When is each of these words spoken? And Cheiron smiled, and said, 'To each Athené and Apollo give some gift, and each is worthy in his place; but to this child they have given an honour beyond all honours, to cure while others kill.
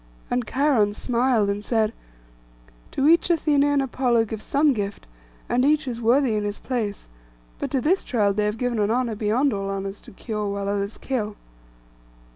And 0.31 0.47
Cheiron 0.47 0.95
smiled, 0.95 1.47
and 1.47 1.63
said, 1.63 1.93
'To 2.89 3.07
each 3.07 3.27
Athené 3.27 3.65
and 3.65 3.83
Apollo 3.83 4.25
give 4.25 4.41
some 4.41 4.73
gift, 4.73 5.05
and 5.47 5.63
each 5.63 5.87
is 5.87 6.01
worthy 6.01 6.33
in 6.33 6.43
his 6.43 6.57
place; 6.57 7.07
but 7.59 7.69
to 7.69 7.79
this 7.81 8.03
child 8.03 8.35
they 8.35 8.45
have 8.45 8.57
given 8.57 8.79
an 8.79 8.89
honour 8.89 9.13
beyond 9.13 9.53
all 9.53 9.69
honours, 9.69 10.01
to 10.01 10.11
cure 10.11 10.47
while 10.47 10.67
others 10.67 10.97
kill. 10.97 11.35